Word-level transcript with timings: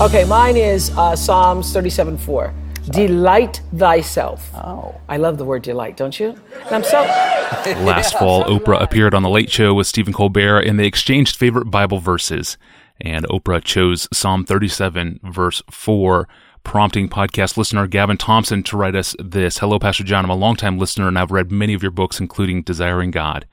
Okay, 0.00 0.24
mine 0.24 0.56
is 0.56 0.90
uh, 0.96 1.14
Psalms 1.14 1.74
37 1.74 2.16
4. 2.16 2.54
Delight 2.90 3.60
thyself. 3.76 4.50
Oh. 4.54 4.98
I 5.10 5.18
love 5.18 5.36
the 5.36 5.44
word 5.44 5.60
delight, 5.60 5.98
don't 5.98 6.18
you? 6.18 6.30
And 6.64 6.76
I'm 6.76 6.82
so. 6.82 7.02
Last 7.84 8.18
fall, 8.18 8.44
Oprah 8.44 8.80
appeared 8.80 9.12
on 9.12 9.22
The 9.22 9.28
Late 9.28 9.50
Show 9.50 9.74
with 9.74 9.86
Stephen 9.86 10.14
Colbert, 10.14 10.60
and 10.60 10.80
they 10.80 10.86
exchanged 10.86 11.36
favorite 11.36 11.66
Bible 11.66 11.98
verses. 11.98 12.56
And 12.98 13.26
Oprah 13.28 13.62
chose 13.62 14.08
Psalm 14.10 14.46
37, 14.46 15.20
verse 15.22 15.62
4, 15.70 16.26
prompting 16.64 17.10
podcast 17.10 17.58
listener 17.58 17.86
Gavin 17.86 18.16
Thompson 18.16 18.62
to 18.62 18.78
write 18.78 18.96
us 18.96 19.14
this 19.18 19.58
Hello, 19.58 19.78
Pastor 19.78 20.04
John. 20.04 20.24
I'm 20.24 20.30
a 20.30 20.34
longtime 20.34 20.78
listener, 20.78 21.08
and 21.08 21.18
I've 21.18 21.30
read 21.30 21.52
many 21.52 21.74
of 21.74 21.82
your 21.82 21.92
books, 21.92 22.20
including 22.20 22.62
Desiring 22.62 23.10
God. 23.10 23.46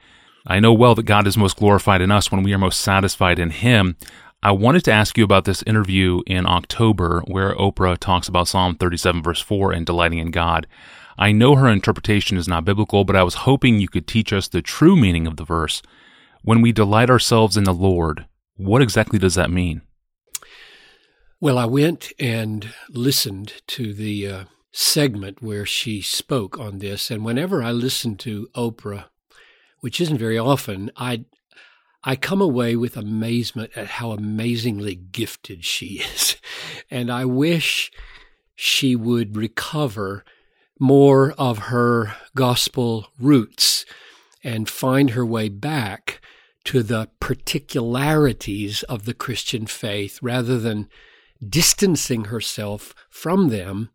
I 0.49 0.61
know 0.61 0.71
well 0.71 0.95
that 0.95 1.03
God 1.03 1.27
is 1.27 1.35
most 1.37 1.57
glorified 1.57 1.99
in 1.99 2.09
us 2.09 2.31
when 2.31 2.41
we 2.41 2.53
are 2.53 2.57
most 2.57 2.79
satisfied 2.79 3.37
in 3.37 3.49
Him. 3.49 3.97
I 4.43 4.51
wanted 4.51 4.83
to 4.85 4.91
ask 4.91 5.17
you 5.17 5.23
about 5.23 5.45
this 5.45 5.63
interview 5.63 6.21
in 6.27 6.45
October 6.45 7.21
where 7.25 7.55
Oprah 7.55 7.97
talks 7.97 8.27
about 8.27 8.47
Psalm 8.47 8.75
37, 8.75 9.23
verse 9.23 9.41
4, 9.41 9.71
and 9.71 9.85
delighting 9.85 10.19
in 10.19 10.29
God. 10.29 10.67
I 11.17 11.31
know 11.31 11.55
her 11.55 11.67
interpretation 11.67 12.37
is 12.37 12.47
not 12.47 12.63
biblical, 12.63 13.03
but 13.03 13.15
I 13.15 13.23
was 13.23 13.33
hoping 13.33 13.79
you 13.79 13.87
could 13.87 14.05
teach 14.05 14.31
us 14.31 14.47
the 14.47 14.61
true 14.61 14.95
meaning 14.95 15.25
of 15.25 15.37
the 15.37 15.43
verse. 15.43 15.81
When 16.43 16.61
we 16.61 16.71
delight 16.71 17.09
ourselves 17.09 17.57
in 17.57 17.63
the 17.63 17.73
Lord, 17.73 18.27
what 18.55 18.83
exactly 18.83 19.17
does 19.17 19.33
that 19.33 19.49
mean? 19.49 19.81
Well, 21.39 21.57
I 21.57 21.65
went 21.65 22.13
and 22.19 22.73
listened 22.89 23.61
to 23.67 23.91
the 23.91 24.27
uh, 24.27 24.43
segment 24.71 25.41
where 25.41 25.65
she 25.65 25.99
spoke 26.01 26.59
on 26.59 26.77
this, 26.77 27.09
and 27.09 27.25
whenever 27.25 27.63
I 27.63 27.71
listen 27.71 28.15
to 28.17 28.49
Oprah, 28.55 29.05
which 29.79 29.99
isn't 29.99 30.19
very 30.19 30.37
often, 30.37 30.91
I 30.95 31.25
I 32.03 32.15
come 32.15 32.41
away 32.41 32.75
with 32.75 32.95
amazement 32.95 33.71
at 33.75 33.87
how 33.87 34.11
amazingly 34.11 34.95
gifted 34.95 35.65
she 35.65 35.85
is. 36.15 36.37
And 36.89 37.11
I 37.11 37.25
wish 37.25 37.91
she 38.55 38.95
would 38.95 39.35
recover 39.35 40.23
more 40.79 41.33
of 41.33 41.57
her 41.57 42.15
gospel 42.35 43.07
roots 43.19 43.85
and 44.43 44.69
find 44.69 45.11
her 45.11 45.25
way 45.25 45.49
back 45.49 46.21
to 46.65 46.83
the 46.83 47.09
particularities 47.19 48.83
of 48.83 49.05
the 49.05 49.13
Christian 49.13 49.65
faith 49.65 50.19
rather 50.21 50.59
than 50.59 50.89
distancing 51.47 52.25
herself 52.25 52.93
from 53.09 53.49
them 53.49 53.89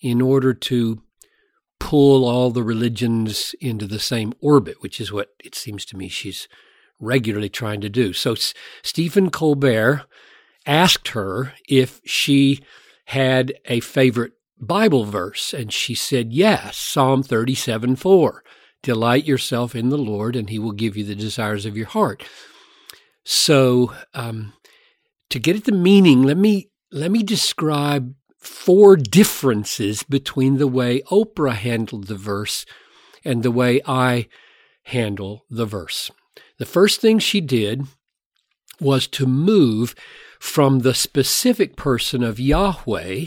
in 0.00 0.20
order 0.20 0.52
to 0.52 1.02
pull 1.80 2.24
all 2.28 2.50
the 2.50 2.62
religions 2.62 3.54
into 3.60 3.86
the 3.86 3.98
same 3.98 4.34
orbit, 4.40 4.82
which 4.82 5.00
is 5.00 5.12
what 5.12 5.34
it 5.42 5.54
seems 5.54 5.84
to 5.86 5.96
me 5.96 6.08
she's 6.08 6.48
regularly 7.00 7.48
trying 7.48 7.80
to 7.80 7.88
do. 7.88 8.12
So 8.12 8.32
S- 8.32 8.54
Stephen 8.82 9.30
Colbert 9.30 10.04
asked 10.66 11.08
her 11.08 11.54
if 11.68 12.00
she 12.04 12.60
had 13.06 13.54
a 13.64 13.80
favorite 13.80 14.32
Bible 14.60 15.04
verse, 15.04 15.54
and 15.54 15.72
she 15.72 15.94
said 15.94 16.32
yes, 16.32 16.76
Psalm 16.76 17.22
37 17.22 17.96
4. 17.96 18.44
Delight 18.82 19.24
yourself 19.24 19.74
in 19.74 19.88
the 19.88 19.98
Lord, 19.98 20.36
and 20.36 20.50
he 20.50 20.58
will 20.58 20.72
give 20.72 20.96
you 20.96 21.04
the 21.04 21.14
desires 21.14 21.66
of 21.66 21.76
your 21.76 21.86
heart. 21.86 22.24
So, 23.24 23.92
um, 24.14 24.52
to 25.30 25.38
get 25.38 25.56
at 25.56 25.64
the 25.64 25.72
meaning, 25.72 26.22
let 26.22 26.36
me 26.36 26.70
let 26.90 27.10
me 27.10 27.22
describe 27.22 28.14
four 28.38 28.96
differences 28.96 30.02
between 30.02 30.58
the 30.58 30.68
way 30.68 31.02
Oprah 31.10 31.54
handled 31.54 32.06
the 32.06 32.14
verse 32.14 32.64
and 33.24 33.42
the 33.42 33.50
way 33.50 33.80
I 33.86 34.28
handle 34.84 35.44
the 35.50 35.66
verse. 35.66 36.10
The 36.58 36.66
first 36.66 37.00
thing 37.00 37.18
she 37.18 37.40
did 37.40 37.86
was 38.80 39.06
to 39.08 39.26
move 39.26 39.94
from 40.38 40.80
the 40.80 40.94
specific 40.94 41.76
person 41.76 42.22
of 42.22 42.38
Yahweh. 42.40 43.26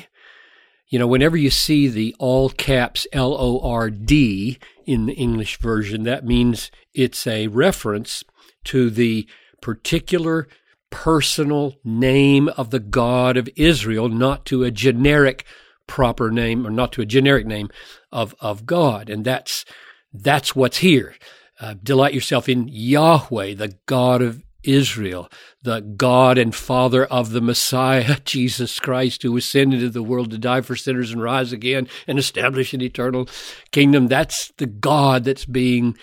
You 0.90 1.00
know, 1.00 1.08
whenever 1.08 1.38
you 1.38 1.50
see 1.50 1.88
the 1.88 2.16
all 2.20 2.50
caps 2.50 3.08
L 3.14 3.34
O 3.34 3.60
R 3.60 3.90
D 3.90 4.60
in 4.86 5.06
the 5.06 5.14
English 5.14 5.58
version, 5.60 6.04
that 6.04 6.26
means 6.26 6.72
it's 6.94 7.26
a 7.26 7.48
reference 7.48 8.24
to 8.66 8.90
the 8.90 9.28
particular 9.62 10.48
personal 10.90 11.76
name 11.86 12.50
of 12.50 12.70
the 12.72 12.80
God 12.80 13.38
of 13.38 13.50
Israel, 13.56 14.10
not 14.10 14.46
to 14.48 14.64
a 14.64 14.72
generic 14.72 15.46
proper 15.88 16.30
name 16.30 16.68
or 16.68 16.70
not 16.70 16.92
to 16.94 17.02
a 17.02 17.06
generic 17.06 17.46
name 17.46 17.70
of, 18.12 18.36
of 18.40 18.66
God. 18.66 19.10
And 19.10 19.24
that's, 19.24 19.66
that's 20.14 20.56
what's 20.56 20.78
here. 20.80 21.16
Uh, 21.62 21.76
delight 21.84 22.16
yourself 22.16 22.50
in 22.50 22.68
Yahweh, 22.68 23.54
the 23.54 23.78
God 23.86 24.24
of 24.24 24.44
Israel, 24.64 25.30
the 25.64 25.80
God 25.80 26.40
and 26.40 26.56
Father 26.56 27.06
of 27.06 27.32
the 27.32 27.42
Messiah, 27.42 28.18
Jesus 28.26 28.80
Christ, 28.80 29.22
who 29.22 29.32
was 29.32 29.46
sent 29.46 29.74
into 29.74 29.90
the 29.90 30.04
world 30.04 30.32
to 30.32 30.40
die 30.40 30.62
for 30.62 30.76
sinners 30.76 31.12
and 31.12 31.22
rise 31.22 31.52
again 31.52 31.88
and 32.08 32.18
establish 32.18 32.74
an 32.74 32.82
eternal 32.82 33.30
kingdom. 33.72 34.08
That's 34.08 34.52
the 34.58 34.66
God 34.66 35.24
that's 35.24 35.46
being 35.46 35.96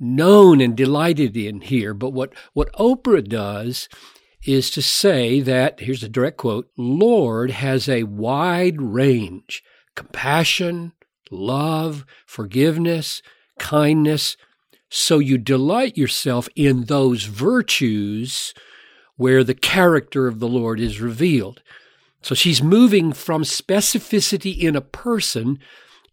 known 0.00 0.60
and 0.60 0.76
delighted 0.76 1.36
in 1.36 1.60
here. 1.60 1.94
But 1.94 2.10
what, 2.10 2.32
what 2.52 2.72
Oprah 2.72 3.26
does 3.26 3.88
is 4.44 4.68
to 4.72 4.82
say 4.82 5.40
that, 5.40 5.80
here's 5.80 6.02
a 6.02 6.08
direct 6.08 6.38
quote, 6.38 6.68
Lord 6.76 7.50
has 7.50 7.88
a 7.88 8.02
wide 8.02 8.82
range 8.82 9.62
compassion, 9.94 10.92
love, 11.30 12.04
forgiveness, 12.26 13.22
kindness, 13.60 14.36
so 14.96 15.18
you 15.18 15.36
delight 15.36 15.98
yourself 15.98 16.48
in 16.54 16.84
those 16.84 17.24
virtues 17.24 18.54
where 19.16 19.42
the 19.42 19.54
character 19.54 20.28
of 20.28 20.38
the 20.38 20.46
Lord 20.46 20.78
is 20.78 21.00
revealed. 21.00 21.62
So 22.22 22.36
she's 22.36 22.62
moving 22.62 23.12
from 23.12 23.42
specificity 23.42 24.56
in 24.56 24.76
a 24.76 24.80
person 24.80 25.58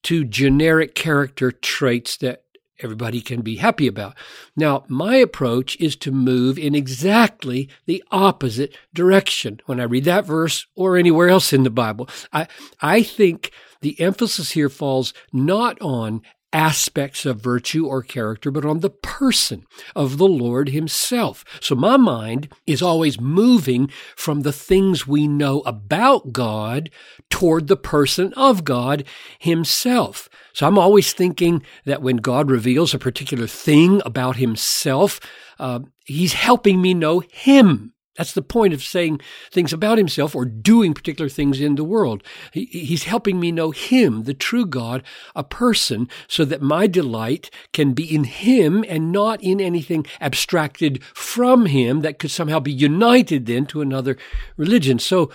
to 0.01 0.23
generic 0.23 0.95
character 0.95 1.51
traits 1.51 2.17
that 2.17 2.43
everybody 2.79 3.21
can 3.21 3.41
be 3.41 3.57
happy 3.57 3.85
about. 3.85 4.15
Now, 4.55 4.83
my 4.87 5.17
approach 5.17 5.79
is 5.79 5.95
to 5.97 6.11
move 6.11 6.57
in 6.57 6.73
exactly 6.73 7.69
the 7.85 8.03
opposite 8.09 8.75
direction 8.95 9.61
when 9.67 9.79
I 9.79 9.83
read 9.83 10.05
that 10.05 10.25
verse 10.25 10.65
or 10.75 10.97
anywhere 10.97 11.29
else 11.29 11.53
in 11.53 11.61
the 11.61 11.69
Bible. 11.69 12.09
I, 12.33 12.47
I 12.81 13.03
think 13.03 13.51
the 13.81 13.99
emphasis 14.01 14.53
here 14.53 14.69
falls 14.69 15.13
not 15.31 15.79
on 15.81 16.23
aspects 16.53 17.25
of 17.25 17.41
virtue 17.41 17.85
or 17.85 18.01
character, 18.01 18.51
but 18.51 18.65
on 18.65 18.79
the 18.79 18.89
person 18.89 19.65
of 19.95 20.17
the 20.17 20.27
Lord 20.27 20.69
himself. 20.69 21.45
So 21.59 21.75
my 21.75 21.97
mind 21.97 22.49
is 22.67 22.81
always 22.81 23.19
moving 23.19 23.89
from 24.15 24.41
the 24.41 24.53
things 24.53 25.07
we 25.07 25.27
know 25.27 25.61
about 25.61 26.33
God 26.33 26.89
toward 27.29 27.67
the 27.67 27.77
person 27.77 28.33
of 28.33 28.63
God 28.63 29.05
himself. 29.39 30.29
So 30.53 30.67
I'm 30.67 30.77
always 30.77 31.13
thinking 31.13 31.63
that 31.85 32.01
when 32.01 32.17
God 32.17 32.51
reveals 32.51 32.93
a 32.93 32.99
particular 32.99 33.47
thing 33.47 34.01
about 34.05 34.35
himself, 34.35 35.19
uh, 35.59 35.79
he's 36.05 36.33
helping 36.33 36.81
me 36.81 36.93
know 36.93 37.19
him 37.19 37.90
that's 38.17 38.33
the 38.33 38.41
point 38.41 38.73
of 38.73 38.83
saying 38.83 39.21
things 39.51 39.71
about 39.71 39.97
himself 39.97 40.35
or 40.35 40.43
doing 40.43 40.93
particular 40.93 41.29
things 41.29 41.61
in 41.61 41.75
the 41.75 41.83
world. 41.83 42.23
He, 42.51 42.65
he's 42.65 43.03
helping 43.03 43.39
me 43.39 43.51
know 43.51 43.71
him, 43.71 44.23
the 44.23 44.33
true 44.33 44.65
God, 44.65 45.03
a 45.33 45.43
person, 45.43 46.09
so 46.27 46.43
that 46.45 46.61
my 46.61 46.87
delight 46.87 47.49
can 47.71 47.93
be 47.93 48.13
in 48.13 48.25
him 48.25 48.83
and 48.89 49.11
not 49.11 49.41
in 49.41 49.61
anything 49.61 50.05
abstracted 50.19 51.03
from 51.13 51.67
him 51.67 52.01
that 52.01 52.19
could 52.19 52.31
somehow 52.31 52.59
be 52.59 52.73
united 52.73 53.45
then 53.45 53.65
to 53.67 53.81
another 53.81 54.17
religion. 54.57 54.99
So, 54.99 55.31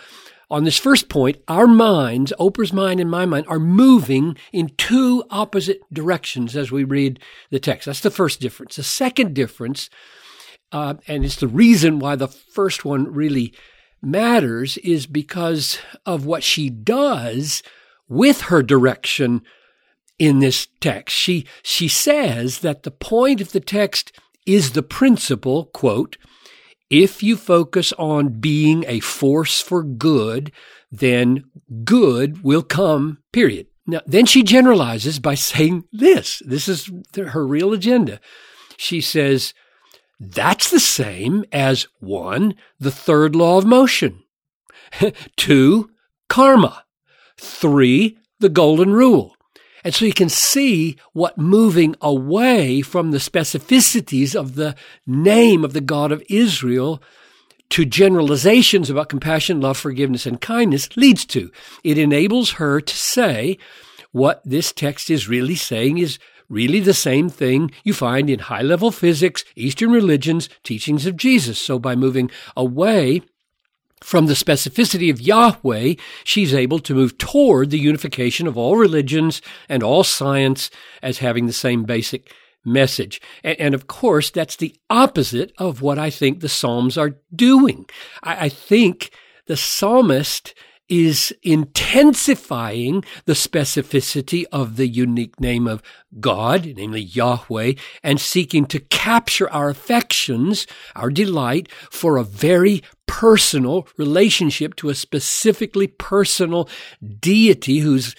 on 0.48 0.62
this 0.62 0.78
first 0.78 1.08
point, 1.08 1.42
our 1.48 1.66
minds, 1.66 2.32
Oprah's 2.38 2.72
mind 2.72 3.00
and 3.00 3.10
my 3.10 3.26
mind, 3.26 3.46
are 3.48 3.58
moving 3.58 4.36
in 4.52 4.70
two 4.76 5.24
opposite 5.28 5.80
directions 5.92 6.54
as 6.54 6.70
we 6.70 6.84
read 6.84 7.18
the 7.50 7.58
text. 7.58 7.86
That's 7.86 8.00
the 8.00 8.12
first 8.12 8.40
difference. 8.40 8.76
The 8.76 8.84
second 8.84 9.34
difference 9.34 9.90
uh, 10.72 10.94
and 11.06 11.24
it's 11.24 11.36
the 11.36 11.48
reason 11.48 11.98
why 11.98 12.16
the 12.16 12.28
first 12.28 12.84
one 12.84 13.12
really 13.12 13.54
matters 14.02 14.76
is 14.78 15.06
because 15.06 15.78
of 16.04 16.26
what 16.26 16.42
she 16.42 16.70
does 16.70 17.62
with 18.08 18.42
her 18.42 18.62
direction 18.62 19.42
in 20.18 20.38
this 20.38 20.68
text. 20.80 21.16
She, 21.16 21.46
she 21.62 21.88
says 21.88 22.60
that 22.60 22.82
the 22.82 22.90
point 22.90 23.40
of 23.40 23.52
the 23.52 23.60
text 23.60 24.12
is 24.46 24.72
the 24.72 24.82
principle, 24.82 25.66
quote, 25.66 26.16
if 26.88 27.22
you 27.22 27.36
focus 27.36 27.92
on 27.94 28.40
being 28.40 28.84
a 28.86 29.00
force 29.00 29.60
for 29.60 29.82
good, 29.82 30.52
then 30.90 31.44
good 31.84 32.44
will 32.44 32.62
come, 32.62 33.18
period. 33.32 33.66
Now, 33.88 34.00
then 34.06 34.26
she 34.26 34.42
generalizes 34.42 35.18
by 35.18 35.34
saying 35.34 35.84
this. 35.92 36.42
This 36.44 36.68
is 36.68 36.90
her 37.16 37.46
real 37.46 37.72
agenda. 37.72 38.20
She 38.76 39.00
says, 39.00 39.52
that's 40.18 40.70
the 40.70 40.80
same 40.80 41.44
as 41.52 41.86
one, 42.00 42.54
the 42.80 42.90
third 42.90 43.36
law 43.36 43.58
of 43.58 43.66
motion, 43.66 44.22
two, 45.36 45.90
karma, 46.28 46.84
three, 47.36 48.18
the 48.40 48.48
golden 48.48 48.92
rule. 48.92 49.36
And 49.84 49.94
so 49.94 50.04
you 50.04 50.12
can 50.12 50.28
see 50.28 50.96
what 51.12 51.38
moving 51.38 51.94
away 52.00 52.82
from 52.82 53.10
the 53.10 53.18
specificities 53.18 54.34
of 54.34 54.56
the 54.56 54.74
name 55.06 55.64
of 55.64 55.74
the 55.74 55.80
God 55.80 56.10
of 56.10 56.24
Israel 56.28 57.00
to 57.70 57.84
generalizations 57.84 58.90
about 58.90 59.08
compassion, 59.08 59.60
love, 59.60 59.76
forgiveness, 59.76 60.26
and 60.26 60.40
kindness 60.40 60.96
leads 60.96 61.24
to. 61.26 61.50
It 61.84 61.98
enables 61.98 62.52
her 62.52 62.80
to 62.80 62.96
say 62.96 63.58
what 64.12 64.42
this 64.44 64.72
text 64.72 65.10
is 65.10 65.28
really 65.28 65.54
saying 65.56 65.98
is 65.98 66.18
really 66.48 66.80
the 66.80 66.94
same 66.94 67.28
thing 67.28 67.70
you 67.84 67.92
find 67.92 68.30
in 68.30 68.40
high 68.40 68.62
level 68.62 68.90
physics, 68.90 69.44
Eastern 69.54 69.90
religions, 69.90 70.48
teachings 70.62 71.06
of 71.06 71.16
Jesus. 71.16 71.58
So 71.58 71.78
by 71.78 71.96
moving 71.96 72.30
away 72.56 73.22
from 74.02 74.26
the 74.26 74.34
specificity 74.34 75.10
of 75.10 75.20
Yahweh, 75.20 75.94
she's 76.22 76.54
able 76.54 76.78
to 76.80 76.94
move 76.94 77.18
toward 77.18 77.70
the 77.70 77.78
unification 77.78 78.46
of 78.46 78.56
all 78.56 78.76
religions 78.76 79.40
and 79.68 79.82
all 79.82 80.04
science 80.04 80.70
as 81.02 81.18
having 81.18 81.46
the 81.46 81.52
same 81.52 81.84
basic 81.84 82.32
message. 82.64 83.20
And, 83.42 83.58
and, 83.58 83.74
of 83.74 83.86
course, 83.86 84.30
that's 84.30 84.56
the 84.56 84.74
opposite 84.90 85.52
of 85.56 85.80
what 85.80 85.98
I 85.98 86.10
think 86.10 86.40
the 86.40 86.48
Psalms 86.48 86.98
are 86.98 87.16
doing. 87.34 87.86
I, 88.22 88.46
I 88.46 88.48
think 88.48 89.10
the 89.46 89.56
psalmist 89.56 90.54
is 90.88 91.34
intensifying 91.42 93.04
the 93.24 93.32
specificity 93.32 94.44
of 94.52 94.76
the 94.76 94.86
unique 94.86 95.40
name 95.40 95.66
of 95.66 95.82
God, 96.20 96.72
namely 96.76 97.02
Yahweh, 97.02 97.72
and 98.02 98.20
seeking 98.20 98.66
to 98.66 98.80
capture 98.80 99.50
our 99.50 99.68
affections, 99.68 100.66
our 100.94 101.10
delight 101.10 101.70
for 101.90 102.16
a 102.16 102.24
very 102.24 102.82
personal 103.06 103.88
relationship 103.96 104.74
to 104.76 104.88
a 104.88 104.94
specifically 104.94 105.86
personal 105.86 106.68
deity 107.20 107.78
whose 107.78 108.14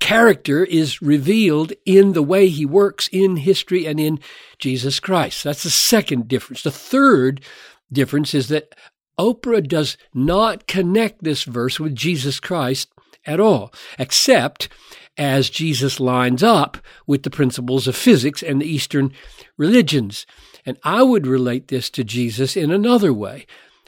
character 0.00 0.64
is 0.64 1.00
revealed 1.00 1.72
in 1.84 2.12
the 2.12 2.22
way 2.22 2.48
he 2.48 2.66
works 2.66 3.08
in 3.12 3.36
history 3.36 3.86
and 3.86 4.00
in 4.00 4.18
Jesus 4.58 4.98
Christ. 4.98 5.44
That's 5.44 5.62
the 5.62 5.70
second 5.70 6.28
difference. 6.28 6.62
The 6.62 6.70
third 6.70 7.44
difference 7.92 8.34
is 8.34 8.48
that 8.48 8.74
Oprah 9.18 9.66
does 9.66 9.96
not 10.14 10.66
connect 10.66 11.24
this 11.24 11.44
verse 11.44 11.80
with 11.80 11.94
Jesus 11.94 12.40
Christ 12.40 12.90
at 13.26 13.40
all, 13.40 13.72
except 13.98 14.68
as 15.16 15.50
Jesus 15.50 15.98
lines 15.98 16.42
up 16.42 16.78
with 17.06 17.24
the 17.24 17.30
principles 17.30 17.88
of 17.88 17.96
physics 17.96 18.42
and 18.42 18.60
the 18.60 18.66
Eastern 18.66 19.12
religions. 19.56 20.24
And 20.64 20.78
I 20.84 21.02
would 21.02 21.26
relate 21.26 21.68
this 21.68 21.90
to 21.90 22.04
Jesus 22.04 22.56
in 22.56 22.70
another 22.70 23.12
way. 23.12 23.46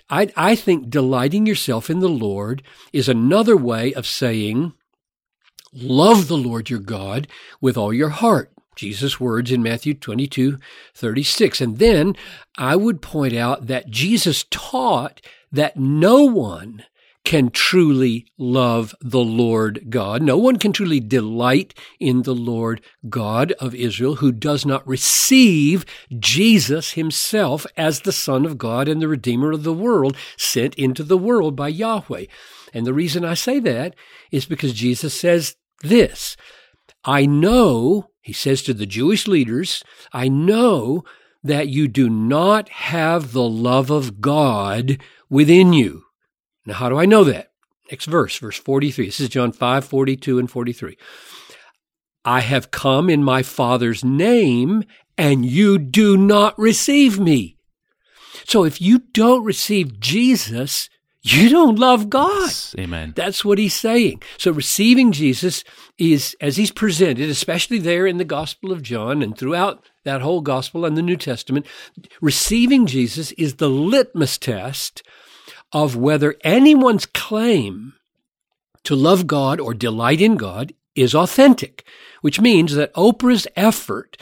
I, 0.09 0.33
I 0.37 0.57
think 0.57 0.91
delighting 0.91 1.47
yourself 1.47 1.89
in 1.89 2.01
the 2.01 2.09
Lord 2.09 2.65
is 2.93 3.09
another 3.09 3.57
way 3.57 3.95
of 3.95 4.09
saying, 4.09 4.73
love 5.73 6.27
the 6.27 6.37
Lord 6.37 6.69
your 6.69 6.81
God 6.81 7.29
with 7.61 7.77
all 7.77 7.93
your 7.93 8.09
heart. 8.09 8.53
Jesus' 8.81 9.21
words 9.21 9.53
in 9.53 9.63
Matthew 9.63 9.93
22, 9.93 10.59
36. 10.95 11.61
And 11.61 11.79
then 11.79 12.17
I 12.57 12.77
would 12.77 13.03
point 13.03 13.35
out 13.35 13.67
that 13.67 13.91
Jesus 13.91 14.47
taught 14.51 15.21
that 15.53 15.77
no 15.77 16.25
one 16.25 16.85
can 17.23 17.51
truly 17.51 18.25
love 18.39 18.95
the 19.03 19.21
Lord 19.21 19.91
God. 19.91 20.23
No 20.23 20.39
one 20.39 20.57
can 20.57 20.73
truly 20.73 20.99
delight 20.99 21.75
in 21.99 22.23
the 22.23 22.35
Lord 22.35 22.81
God 23.11 23.53
of 23.61 23.75
Israel 23.75 24.17
who 24.17 24.33
does 24.33 24.65
not 24.65 24.87
receive 24.89 25.85
Jesus 26.19 26.93
himself 26.93 27.67
as 27.77 28.01
the 28.01 28.13
Son 28.13 28.47
of 28.47 28.57
God 28.57 28.89
and 28.89 29.03
the 29.03 29.09
Redeemer 29.09 29.53
of 29.53 29.63
the 29.63 29.75
world 29.75 30.17
sent 30.39 30.75
into 30.77 31.05
the 31.05 31.19
world 31.19 31.55
by 31.55 31.69
Yahweh. 31.69 32.25
And 32.73 32.87
the 32.87 32.95
reason 32.95 33.27
I 33.27 33.35
say 33.35 33.61
that 33.61 33.95
is 34.31 34.47
because 34.47 34.73
Jesus 34.73 35.13
says 35.13 35.57
this, 35.83 36.39
I 37.05 37.27
know 37.27 38.10
he 38.21 38.33
says 38.33 38.63
to 38.63 38.75
the 38.75 38.87
Jewish 38.87 39.27
leaders, 39.27 39.83
I 40.13 40.29
know 40.29 41.05
that 41.43 41.69
you 41.69 41.89
do 41.89 42.11
not 42.11 42.69
have 42.69 43.33
the 43.33 43.49
love 43.49 43.91
of 43.91 44.21
God 44.21 44.99
within 45.29 45.73
you. 45.73 46.05
Now, 46.67 46.75
how 46.75 46.89
do 46.89 46.99
I 46.99 47.07
know 47.07 47.25
that? 47.25 47.53
Next 47.91 48.05
verse, 48.05 48.39
verse 48.39 48.59
43. 48.59 49.07
This 49.07 49.21
is 49.21 49.29
John 49.31 49.53
5, 49.53 49.85
42 49.85 50.39
and 50.39 50.51
43. 50.51 50.99
I 52.25 52.41
have 52.41 52.71
come 52.71 53.09
in 53.09 53.25
my 53.25 53.43
Father's 53.43 54.05
name, 54.05 54.85
and 55.17 55.47
you 55.47 55.79
do 55.79 56.17
not 56.19 56.59
receive 56.59 57.19
me. 57.19 57.57
So 58.47 58.65
if 58.65 58.81
you 58.81 59.01
don't 59.13 59.45
receive 59.45 59.99
Jesus, 59.99 60.90
you 61.23 61.51
don't 61.51 61.79
love 61.79 62.09
God. 62.09 62.43
Yes, 62.43 62.75
amen. 62.79 63.13
That's 63.15 63.45
what 63.45 63.59
he's 63.59 63.75
saying. 63.75 64.23
So 64.39 64.53
receiving 64.53 65.13
Jesus 65.13 65.65
is, 65.99 66.35
as 66.41 66.57
he's 66.57 66.71
presented, 66.71 67.29
especially 67.29 67.79
there 67.79 68.07
in 68.07 68.17
the 68.17 68.25
Gospel 68.25 68.73
of 68.73 68.83
John 68.83 69.23
and 69.23 69.37
throughout 69.37 69.85
that 70.05 70.23
whole 70.23 70.41
Gospel 70.41 70.87
and 70.87 70.97
the 70.97 71.03
New 71.03 71.17
Testament, 71.17 71.67
receiving 72.23 72.87
Jesus 72.87 73.33
is 73.33 73.57
the 73.57 73.69
litmus 73.69 74.39
test 74.39 75.03
of 75.73 75.95
whether 75.95 76.37
anyone's 76.43 77.07
claim 77.07 77.95
to 78.85 78.97
love 78.97 79.27
God 79.27 79.61
or 79.61 79.75
delight 79.75 80.23
in 80.23 80.37
God 80.37 80.73
is 80.95 81.15
authentic, 81.15 81.85
which 82.23 82.41
means 82.41 82.75
that 82.75 82.95
Oprah's 82.95 83.47
effort 83.57 84.17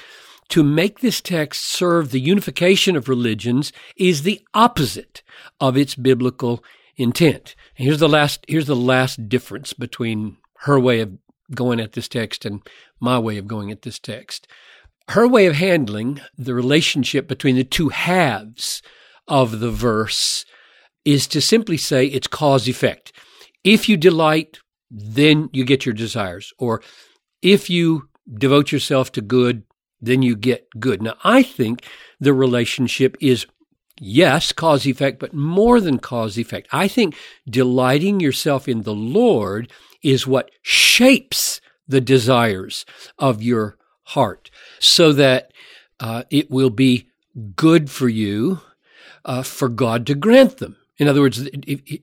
to 0.48 0.64
make 0.64 1.00
this 1.00 1.20
text 1.20 1.64
serve 1.64 2.10
the 2.10 2.20
unification 2.20 2.96
of 2.96 3.08
religions 3.08 3.72
is 3.96 4.22
the 4.22 4.40
opposite 4.52 5.22
of 5.60 5.76
its 5.76 5.94
biblical 5.94 6.64
intent. 6.98 7.54
And 7.76 7.86
here's 7.86 8.00
the 8.00 8.08
last 8.08 8.44
here's 8.48 8.66
the 8.66 8.76
last 8.76 9.28
difference 9.28 9.72
between 9.72 10.36
her 10.60 10.78
way 10.78 11.00
of 11.00 11.16
going 11.54 11.80
at 11.80 11.92
this 11.92 12.08
text 12.08 12.44
and 12.44 12.60
my 13.00 13.18
way 13.18 13.38
of 13.38 13.46
going 13.46 13.70
at 13.70 13.82
this 13.82 13.98
text. 13.98 14.46
Her 15.08 15.26
way 15.26 15.46
of 15.46 15.54
handling 15.54 16.20
the 16.36 16.52
relationship 16.52 17.26
between 17.26 17.56
the 17.56 17.64
two 17.64 17.88
halves 17.88 18.82
of 19.26 19.60
the 19.60 19.70
verse 19.70 20.44
is 21.04 21.26
to 21.28 21.40
simply 21.40 21.78
say 21.78 22.06
it's 22.06 22.26
cause 22.26 22.68
effect. 22.68 23.12
If 23.64 23.88
you 23.88 23.96
delight, 23.96 24.58
then 24.90 25.48
you 25.52 25.64
get 25.64 25.86
your 25.86 25.94
desires. 25.94 26.52
Or 26.58 26.82
if 27.40 27.70
you 27.70 28.08
devote 28.30 28.72
yourself 28.72 29.10
to 29.12 29.22
good, 29.22 29.62
then 30.00 30.22
you 30.22 30.36
get 30.36 30.66
good. 30.78 31.02
Now, 31.02 31.14
I 31.24 31.42
think 31.42 31.84
the 32.20 32.34
relationship 32.34 33.16
is 33.20 33.46
yes, 34.00 34.52
cause 34.52 34.86
effect, 34.86 35.18
but 35.18 35.34
more 35.34 35.80
than 35.80 35.98
cause 35.98 36.38
effect. 36.38 36.68
I 36.72 36.88
think 36.88 37.16
delighting 37.48 38.20
yourself 38.20 38.68
in 38.68 38.82
the 38.82 38.94
Lord 38.94 39.72
is 40.02 40.26
what 40.26 40.50
shapes 40.62 41.60
the 41.86 42.00
desires 42.00 42.84
of 43.18 43.42
your 43.42 43.76
heart 44.04 44.50
so 44.78 45.12
that 45.12 45.52
uh, 46.00 46.24
it 46.30 46.50
will 46.50 46.70
be 46.70 47.08
good 47.56 47.90
for 47.90 48.08
you 48.08 48.60
uh, 49.24 49.42
for 49.42 49.68
God 49.68 50.06
to 50.06 50.14
grant 50.14 50.58
them. 50.58 50.76
In 50.98 51.06
other 51.06 51.20
words, 51.20 51.48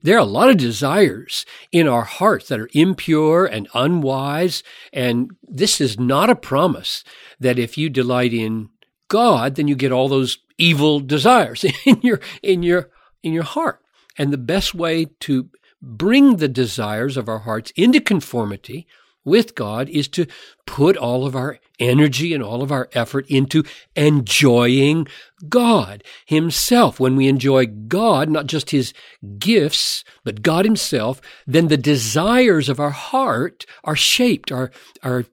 there 0.03 0.15
are 0.15 0.19
a 0.19 0.25
lot 0.25 0.49
of 0.49 0.57
desires 0.57 1.45
in 1.71 1.85
our 1.87 2.03
hearts 2.03 2.47
that 2.47 2.59
are 2.61 2.69
impure 2.73 3.45
and 3.45 3.67
unwise. 3.73 4.63
And 4.93 5.31
this 5.43 5.81
is 5.81 5.99
not 5.99 6.29
a 6.29 6.35
promise 6.35 7.03
that 7.39 7.59
if 7.59 7.77
you 7.77 7.89
delight 7.89 8.33
in 8.33 8.69
God, 9.07 9.55
then 9.55 9.67
you 9.67 9.75
get 9.75 9.91
all 9.91 10.09
those 10.09 10.39
evil 10.57 10.99
desires 10.99 11.65
in 11.85 12.01
your, 12.01 12.19
in 12.41 12.63
your, 12.63 12.89
in 13.23 13.33
your 13.33 13.43
heart. 13.43 13.81
And 14.17 14.31
the 14.31 14.37
best 14.37 14.73
way 14.73 15.05
to 15.21 15.49
bring 15.81 16.37
the 16.37 16.47
desires 16.47 17.17
of 17.17 17.29
our 17.29 17.39
hearts 17.39 17.71
into 17.75 17.99
conformity 17.99 18.87
with 19.25 19.55
God 19.55 19.89
is 19.89 20.07
to 20.09 20.27
put 20.65 20.95
all 20.95 21.25
of 21.25 21.35
our 21.35 21.59
energy 21.79 22.33
and 22.33 22.43
all 22.43 22.61
of 22.61 22.71
our 22.71 22.87
effort 22.93 23.25
into 23.27 23.63
enjoying 23.95 25.07
God 25.49 26.03
Himself. 26.25 26.99
When 26.99 27.15
we 27.15 27.27
enjoy 27.27 27.65
God, 27.65 28.29
not 28.29 28.45
just 28.45 28.69
His 28.69 28.93
gifts, 29.39 30.03
but 30.23 30.43
God 30.43 30.63
Himself, 30.63 31.19
then 31.45 31.67
the 31.67 31.77
desires 31.77 32.69
of 32.69 32.79
our 32.79 32.91
heart 32.91 33.65
are 33.83 33.95
shaped, 33.95 34.51
are, 34.51 34.71
are 35.03 35.25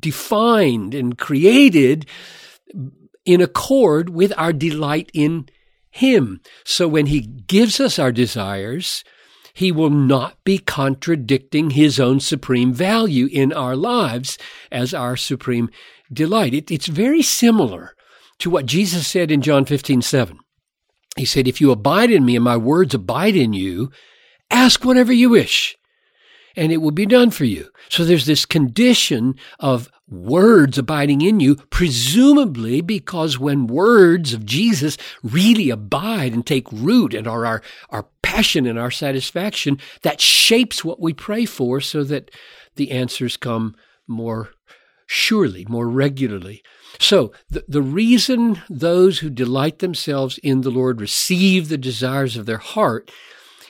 defined 0.00 0.94
and 0.94 1.16
created 1.18 2.06
in 3.24 3.40
accord 3.40 4.10
with 4.10 4.32
our 4.36 4.52
delight 4.52 5.10
in 5.14 5.48
Him. 5.90 6.40
So 6.64 6.88
when 6.88 7.06
He 7.06 7.20
gives 7.20 7.80
us 7.80 7.98
our 7.98 8.12
desires, 8.12 9.04
He 9.52 9.72
will 9.72 9.90
not 9.90 10.42
be 10.44 10.58
contradicting 10.58 11.70
His 11.70 11.98
own 11.98 12.20
supreme 12.20 12.72
value 12.72 13.28
in 13.30 13.52
our 13.52 13.76
lives 13.76 14.38
as 14.70 14.94
our 14.94 15.16
supreme 15.16 15.70
delight. 16.12 16.54
It, 16.54 16.70
it's 16.70 16.86
very 16.86 17.22
similar 17.22 17.94
to 18.38 18.50
what 18.50 18.66
Jesus 18.66 19.06
said 19.06 19.30
in 19.30 19.42
John 19.42 19.64
15, 19.64 20.02
7. 20.02 20.38
He 21.16 21.24
said, 21.24 21.46
If 21.46 21.60
you 21.60 21.70
abide 21.70 22.10
in 22.10 22.24
me 22.24 22.36
and 22.36 22.44
my 22.44 22.56
words 22.56 22.94
abide 22.94 23.36
in 23.36 23.52
you, 23.52 23.90
ask 24.50 24.84
whatever 24.84 25.12
you 25.12 25.30
wish 25.30 25.76
and 26.56 26.72
it 26.72 26.78
will 26.78 26.90
be 26.90 27.06
done 27.06 27.30
for 27.30 27.44
you. 27.44 27.68
So 27.88 28.04
there's 28.04 28.26
this 28.26 28.46
condition 28.46 29.34
of 29.58 29.88
words 30.08 30.78
abiding 30.78 31.20
in 31.20 31.40
you, 31.40 31.56
presumably 31.70 32.80
because 32.80 33.38
when 33.38 33.66
words 33.66 34.32
of 34.32 34.44
Jesus 34.44 34.96
really 35.22 35.70
abide 35.70 36.32
and 36.32 36.46
take 36.46 36.70
root 36.70 37.14
and 37.14 37.26
are 37.26 37.46
our, 37.46 37.62
our 37.90 38.06
passion 38.22 38.66
and 38.66 38.78
our 38.78 38.90
satisfaction, 38.90 39.78
that 40.02 40.20
shapes 40.20 40.84
what 40.84 41.00
we 41.00 41.12
pray 41.12 41.44
for 41.44 41.80
so 41.80 42.04
that 42.04 42.30
the 42.76 42.90
answers 42.90 43.36
come 43.36 43.74
more 44.06 44.50
surely, 45.06 45.66
more 45.68 45.88
regularly. 45.88 46.62
So 46.98 47.32
the, 47.48 47.64
the 47.66 47.82
reason 47.82 48.62
those 48.68 49.18
who 49.18 49.30
delight 49.30 49.78
themselves 49.80 50.38
in 50.38 50.60
the 50.60 50.70
Lord 50.70 51.00
receive 51.00 51.68
the 51.68 51.78
desires 51.78 52.36
of 52.36 52.46
their 52.46 52.58
heart 52.58 53.10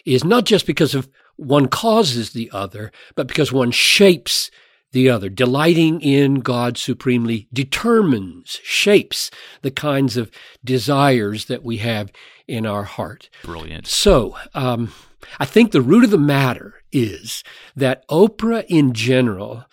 is 0.04 0.24
not 0.24 0.44
just 0.44 0.66
because 0.66 0.94
of 0.94 1.08
one 1.36 1.66
causes 1.68 2.30
the 2.30 2.50
other, 2.52 2.92
but 3.16 3.26
because 3.26 3.52
one 3.52 3.70
shapes 3.70 4.50
the 4.94 5.10
other. 5.10 5.28
Delighting 5.28 6.00
in 6.00 6.36
God 6.36 6.78
supremely 6.78 7.46
determines, 7.52 8.58
shapes 8.62 9.30
the 9.60 9.70
kinds 9.70 10.16
of 10.16 10.30
desires 10.64 11.44
that 11.46 11.62
we 11.62 11.76
have 11.78 12.10
in 12.48 12.64
our 12.64 12.84
heart. 12.84 13.28
Brilliant. 13.42 13.86
So, 13.86 14.36
um, 14.54 14.92
I 15.38 15.44
think 15.44 15.72
the 15.72 15.82
root 15.82 16.04
of 16.04 16.10
the 16.10 16.18
matter 16.18 16.82
is 16.92 17.44
that 17.76 18.08
Oprah 18.08 18.64
in 18.68 18.92
general 18.94 19.64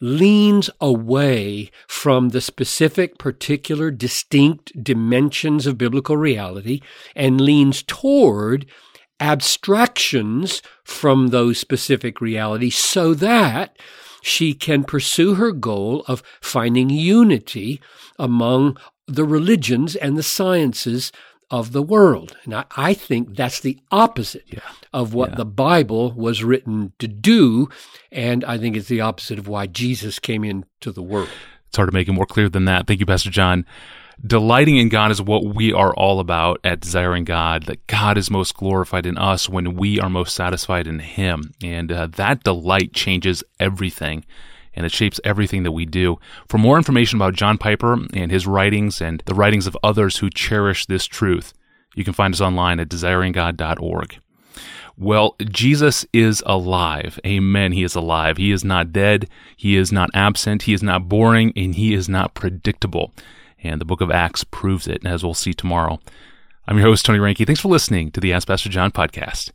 leans 0.00 0.70
away 0.80 1.70
from 1.88 2.28
the 2.28 2.40
specific, 2.40 3.18
particular, 3.18 3.90
distinct 3.90 4.72
dimensions 4.82 5.66
of 5.66 5.76
biblical 5.76 6.16
reality 6.16 6.80
and 7.16 7.40
leans 7.40 7.82
toward 7.82 8.66
abstractions 9.20 10.62
from 10.84 11.28
those 11.28 11.58
specific 11.58 12.20
realities 12.20 12.76
so 12.76 13.12
that 13.14 13.76
she 14.28 14.54
can 14.54 14.84
pursue 14.84 15.34
her 15.34 15.52
goal 15.52 16.04
of 16.06 16.22
finding 16.40 16.90
unity 16.90 17.80
among 18.18 18.76
the 19.06 19.24
religions 19.24 19.96
and 19.96 20.16
the 20.16 20.22
sciences 20.22 21.10
of 21.50 21.72
the 21.72 21.82
world. 21.82 22.36
And 22.44 22.54
I, 22.54 22.64
I 22.76 22.94
think 22.94 23.34
that's 23.34 23.60
the 23.60 23.78
opposite 23.90 24.44
yeah. 24.46 24.60
of 24.92 25.14
what 25.14 25.30
yeah. 25.30 25.36
the 25.36 25.44
Bible 25.46 26.12
was 26.12 26.44
written 26.44 26.92
to 26.98 27.08
do. 27.08 27.68
And 28.12 28.44
I 28.44 28.58
think 28.58 28.76
it's 28.76 28.88
the 28.88 29.00
opposite 29.00 29.38
of 29.38 29.48
why 29.48 29.66
Jesus 29.66 30.18
came 30.18 30.44
into 30.44 30.92
the 30.92 31.02
world. 31.02 31.30
It's 31.68 31.76
hard 31.76 31.90
to 31.90 31.94
make 31.94 32.08
it 32.08 32.12
more 32.12 32.26
clear 32.26 32.48
than 32.48 32.66
that. 32.66 32.86
Thank 32.86 33.00
you, 33.00 33.06
Pastor 33.06 33.30
John. 33.30 33.64
Delighting 34.26 34.76
in 34.76 34.88
God 34.88 35.12
is 35.12 35.22
what 35.22 35.44
we 35.44 35.72
are 35.72 35.94
all 35.94 36.18
about 36.18 36.60
at 36.64 36.80
Desiring 36.80 37.24
God, 37.24 37.64
that 37.64 37.86
God 37.86 38.18
is 38.18 38.30
most 38.30 38.54
glorified 38.54 39.06
in 39.06 39.16
us 39.16 39.48
when 39.48 39.76
we 39.76 40.00
are 40.00 40.10
most 40.10 40.34
satisfied 40.34 40.88
in 40.88 40.98
Him. 40.98 41.54
And 41.62 41.92
uh, 41.92 42.08
that 42.08 42.42
delight 42.42 42.92
changes 42.92 43.44
everything 43.60 44.24
and 44.74 44.86
it 44.86 44.92
shapes 44.92 45.20
everything 45.24 45.64
that 45.64 45.72
we 45.72 45.86
do. 45.86 46.18
For 46.48 46.58
more 46.58 46.76
information 46.76 47.18
about 47.18 47.34
John 47.34 47.58
Piper 47.58 47.98
and 48.14 48.30
his 48.30 48.46
writings 48.46 49.00
and 49.00 49.20
the 49.26 49.34
writings 49.34 49.66
of 49.66 49.76
others 49.82 50.18
who 50.18 50.30
cherish 50.30 50.86
this 50.86 51.04
truth, 51.04 51.52
you 51.96 52.04
can 52.04 52.12
find 52.12 52.32
us 52.32 52.40
online 52.40 52.78
at 52.78 52.88
desiringgod.org. 52.88 54.20
Well, 54.96 55.36
Jesus 55.44 56.06
is 56.12 56.42
alive. 56.46 57.18
Amen. 57.26 57.72
He 57.72 57.82
is 57.82 57.94
alive. 57.94 58.36
He 58.36 58.52
is 58.52 58.64
not 58.64 58.92
dead. 58.92 59.28
He 59.56 59.76
is 59.76 59.90
not 59.90 60.10
absent. 60.14 60.62
He 60.62 60.74
is 60.74 60.82
not 60.82 61.08
boring 61.08 61.52
and 61.56 61.74
he 61.74 61.94
is 61.94 62.08
not 62.08 62.34
predictable. 62.34 63.12
And 63.62 63.80
the 63.80 63.84
book 63.84 64.00
of 64.00 64.10
Acts 64.10 64.44
proves 64.44 64.86
it, 64.86 65.04
as 65.04 65.24
we'll 65.24 65.34
see 65.34 65.52
tomorrow. 65.52 65.98
I'm 66.66 66.76
your 66.76 66.86
host, 66.86 67.04
Tony 67.04 67.18
Reinke. 67.18 67.46
Thanks 67.46 67.60
for 67.60 67.68
listening 67.68 68.10
to 68.12 68.20
the 68.20 68.32
Ask 68.32 68.46
Pastor 68.46 68.68
John 68.68 68.92
podcast. 68.92 69.50